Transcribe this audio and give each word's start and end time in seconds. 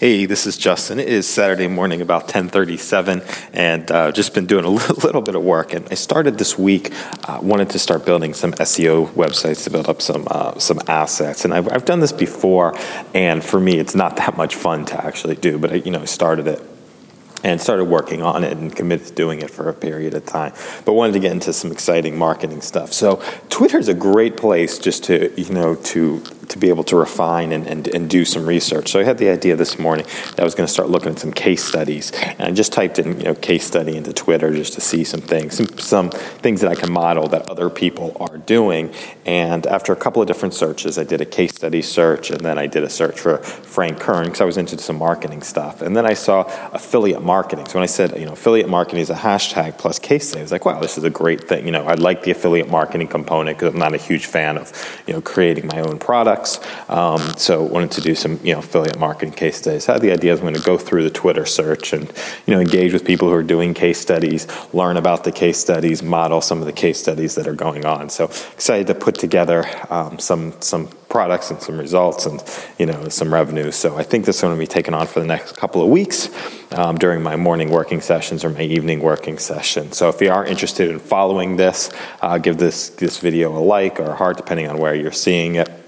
Hey, 0.00 0.24
this 0.24 0.46
is 0.46 0.56
Justin. 0.56 0.98
It 0.98 1.10
is 1.10 1.28
Saturday 1.28 1.68
morning, 1.68 2.00
about 2.00 2.26
10:37, 2.26 3.22
and 3.52 3.90
uh, 3.90 4.10
just 4.12 4.32
been 4.32 4.46
doing 4.46 4.64
a 4.64 4.70
little 5.04 5.20
bit 5.20 5.34
of 5.34 5.42
work. 5.42 5.74
And 5.74 5.86
I 5.90 5.94
started 5.94 6.38
this 6.38 6.58
week. 6.58 6.90
Uh, 7.28 7.38
wanted 7.42 7.68
to 7.68 7.78
start 7.78 8.06
building 8.06 8.32
some 8.32 8.52
SEO 8.52 9.08
websites 9.08 9.64
to 9.64 9.70
build 9.70 9.90
up 9.90 10.00
some 10.00 10.26
uh, 10.30 10.58
some 10.58 10.80
assets. 10.86 11.44
And 11.44 11.52
I've, 11.52 11.70
I've 11.70 11.84
done 11.84 12.00
this 12.00 12.12
before, 12.12 12.74
and 13.12 13.44
for 13.44 13.60
me, 13.60 13.78
it's 13.78 13.94
not 13.94 14.16
that 14.16 14.38
much 14.38 14.54
fun 14.54 14.86
to 14.86 15.04
actually 15.04 15.36
do. 15.36 15.58
But 15.58 15.70
I, 15.70 15.74
you 15.74 15.90
know, 15.90 16.00
I 16.00 16.06
started 16.06 16.46
it 16.46 16.62
and 17.44 17.60
started 17.60 17.84
working 17.84 18.22
on 18.22 18.42
it 18.42 18.56
and 18.56 18.74
committed 18.74 19.08
to 19.08 19.12
doing 19.12 19.42
it 19.42 19.50
for 19.50 19.68
a 19.68 19.74
period 19.74 20.14
of 20.14 20.24
time. 20.24 20.54
But 20.86 20.94
wanted 20.94 21.12
to 21.12 21.20
get 21.20 21.32
into 21.32 21.52
some 21.52 21.72
exciting 21.72 22.16
marketing 22.16 22.62
stuff. 22.62 22.94
So 22.94 23.22
Twitter 23.50 23.78
is 23.78 23.88
a 23.88 23.94
great 23.94 24.38
place 24.38 24.78
just 24.78 25.04
to 25.04 25.30
you 25.38 25.52
know 25.52 25.74
to 25.74 26.22
to 26.50 26.58
be 26.58 26.68
able 26.68 26.84
to 26.84 26.96
refine 26.96 27.52
and, 27.52 27.66
and, 27.66 27.86
and 27.88 28.10
do 28.10 28.24
some 28.24 28.44
research. 28.44 28.90
So 28.90 29.00
I 29.00 29.04
had 29.04 29.18
the 29.18 29.30
idea 29.30 29.54
this 29.54 29.78
morning 29.78 30.04
that 30.30 30.40
I 30.40 30.44
was 30.44 30.54
going 30.54 30.66
to 30.66 30.72
start 30.72 30.90
looking 30.90 31.12
at 31.12 31.18
some 31.18 31.32
case 31.32 31.64
studies, 31.64 32.10
and 32.12 32.42
I 32.42 32.50
just 32.50 32.72
typed 32.72 32.98
in 32.98 33.18
you 33.18 33.24
know 33.24 33.34
case 33.34 33.64
study 33.64 33.96
into 33.96 34.12
Twitter 34.12 34.52
just 34.52 34.72
to 34.74 34.80
see 34.80 35.04
some 35.04 35.20
things, 35.20 35.56
some, 35.56 35.78
some 35.78 36.10
things 36.10 36.60
that 36.60 36.70
I 36.70 36.74
can 36.74 36.92
model 36.92 37.28
that 37.28 37.48
other 37.48 37.70
people 37.70 38.16
are 38.20 38.36
doing. 38.38 38.92
And 39.24 39.64
after 39.66 39.92
a 39.92 39.96
couple 39.96 40.20
of 40.20 40.26
different 40.26 40.54
searches, 40.54 40.98
I 40.98 41.04
did 41.04 41.20
a 41.20 41.24
case 41.24 41.54
study 41.54 41.82
search, 41.82 42.30
and 42.30 42.40
then 42.40 42.58
I 42.58 42.66
did 42.66 42.82
a 42.82 42.90
search 42.90 43.20
for 43.20 43.38
Frank 43.38 44.00
Kern 44.00 44.24
because 44.24 44.40
I 44.40 44.44
was 44.44 44.56
into 44.56 44.76
some 44.78 44.98
marketing 44.98 45.42
stuff, 45.42 45.82
and 45.82 45.96
then 45.96 46.04
I 46.04 46.14
saw 46.14 46.42
affiliate 46.72 47.22
marketing. 47.22 47.66
So 47.66 47.74
when 47.74 47.84
I 47.84 47.86
said 47.86 48.18
you 48.18 48.26
know 48.26 48.32
affiliate 48.32 48.68
marketing 48.68 49.00
is 49.00 49.10
a 49.10 49.14
hashtag 49.14 49.78
plus 49.78 50.00
case 50.00 50.28
study, 50.28 50.40
I 50.40 50.42
was 50.42 50.52
like, 50.52 50.64
wow, 50.64 50.80
this 50.80 50.98
is 50.98 51.04
a 51.04 51.10
great 51.10 51.46
thing. 51.46 51.64
You 51.64 51.72
know, 51.72 51.84
I 51.84 51.94
like 51.94 52.24
the 52.24 52.32
affiliate 52.32 52.68
marketing 52.68 53.06
component 53.06 53.56
because 53.56 53.72
I'm 53.72 53.78
not 53.78 53.94
a 53.94 53.98
huge 53.98 54.26
fan 54.26 54.58
of 54.58 54.72
you 55.06 55.14
know 55.14 55.20
creating 55.20 55.68
my 55.68 55.80
own 55.80 56.00
product 56.00 56.39
products. 56.40 56.60
Um, 56.88 57.36
so 57.36 57.62
wanted 57.62 57.90
to 57.92 58.00
do 58.00 58.14
some 58.14 58.40
you 58.42 58.52
know 58.52 58.60
affiliate 58.60 58.98
marketing 58.98 59.34
case 59.34 59.56
studies. 59.56 59.88
I 59.88 59.94
had 59.94 60.02
the 60.02 60.12
idea 60.12 60.34
I 60.34 60.40
going 60.40 60.54
to 60.54 60.60
go 60.60 60.78
through 60.78 61.04
the 61.04 61.10
Twitter 61.10 61.46
search 61.46 61.92
and 61.92 62.12
you 62.46 62.54
know 62.54 62.60
engage 62.60 62.92
with 62.92 63.04
people 63.04 63.28
who 63.28 63.34
are 63.34 63.42
doing 63.42 63.74
case 63.74 64.00
studies, 64.00 64.46
learn 64.72 64.96
about 64.96 65.24
the 65.24 65.32
case 65.32 65.58
studies, 65.58 66.02
model 66.02 66.40
some 66.40 66.60
of 66.60 66.66
the 66.66 66.72
case 66.72 67.00
studies 67.00 67.34
that 67.34 67.46
are 67.46 67.54
going 67.54 67.84
on. 67.84 68.10
So 68.10 68.24
excited 68.24 68.86
to 68.88 68.94
put 68.94 69.16
together 69.16 69.64
um, 69.90 70.18
some 70.18 70.54
some 70.60 70.88
products 71.08 71.50
and 71.50 71.60
some 71.60 71.76
results 71.78 72.24
and 72.26 72.42
you 72.78 72.86
know 72.86 73.08
some 73.08 73.32
revenue. 73.32 73.70
So 73.70 73.96
I 73.96 74.02
think 74.02 74.24
this 74.24 74.36
is 74.36 74.42
going 74.42 74.54
to 74.54 74.58
be 74.58 74.66
taken 74.66 74.94
on 74.94 75.06
for 75.06 75.20
the 75.20 75.26
next 75.26 75.56
couple 75.56 75.82
of 75.82 75.88
weeks 75.88 76.30
um, 76.72 76.96
during 76.96 77.22
my 77.22 77.36
morning 77.36 77.70
working 77.70 78.00
sessions 78.00 78.44
or 78.44 78.50
my 78.50 78.62
evening 78.62 79.00
working 79.00 79.38
session. 79.38 79.92
So 79.92 80.08
if 80.08 80.20
you 80.20 80.30
are 80.30 80.44
interested 80.44 80.90
in 80.90 80.98
following 80.98 81.56
this, 81.56 81.90
uh, 82.22 82.38
give 82.38 82.58
this 82.58 82.90
this 82.90 83.18
video 83.18 83.56
a 83.56 83.60
like 83.60 84.00
or 84.00 84.10
a 84.10 84.14
heart 84.14 84.36
depending 84.36 84.68
on 84.68 84.78
where 84.78 84.94
you're 84.94 85.12
seeing 85.12 85.56
it. 85.56 85.79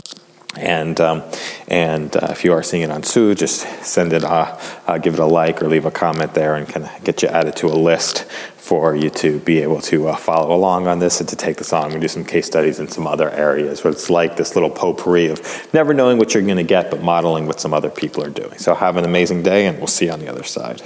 And 0.59 1.01
um, 1.01 1.23
and 1.67 2.15
uh, 2.15 2.29
if 2.31 2.45
you 2.45 2.53
are 2.53 2.63
seeing 2.63 2.83
it 2.83 2.91
on 2.91 3.03
Sue, 3.03 3.35
just 3.35 3.61
send 3.83 4.13
it, 4.13 4.23
uh, 4.23 4.59
uh, 4.87 4.99
give 4.99 5.15
it 5.15 5.21
a 5.21 5.25
like 5.25 5.63
or 5.63 5.69
leave 5.69 5.87
a 5.87 5.91
comment 5.91 6.35
there, 6.35 6.57
and 6.57 6.69
kind 6.69 6.85
of 6.85 7.05
get 7.05 7.23
you 7.23 7.29
added 7.29 7.57
to 7.57 7.69
a 7.69 7.77
list 7.77 8.25
for 8.59 8.95
you 8.95 9.09
to 9.11 9.39
be 9.41 9.61
able 9.61 9.81
to 9.81 10.09
uh, 10.09 10.17
follow 10.17 10.55
along 10.55 10.87
on 10.87 10.99
this 10.99 11.21
and 11.21 11.29
to 11.31 11.37
take 11.37 11.57
this 11.57 11.73
on. 11.73 11.91
To 11.91 11.99
do 11.99 12.07
some 12.07 12.25
case 12.25 12.47
studies 12.47 12.79
in 12.81 12.89
some 12.89 13.07
other 13.07 13.31
areas 13.31 13.83
where 13.83 13.93
it's 13.93 14.11
like 14.11 14.37
this 14.37 14.55
little 14.55 14.71
potpourri 14.71 15.29
of 15.29 15.41
never 15.73 15.95
knowing 15.95 16.19
what 16.19 16.35
you're 16.35 16.43
going 16.43 16.57
to 16.59 16.63
get, 16.63 16.91
but 16.91 17.03
modeling 17.03 17.47
what 17.47 17.59
some 17.59 17.73
other 17.73 17.91
people 17.91 18.23
are 18.23 18.31
doing. 18.31 18.59
So 18.59 18.75
have 18.75 18.99
an 18.99 19.05
amazing 19.05 19.43
day, 19.43 19.67
and 19.67 19.79
we'll 19.79 19.87
see 19.87 20.07
you 20.07 20.13
on 20.13 20.21
the 20.21 20.29
other 20.29 20.45
side. 20.45 20.83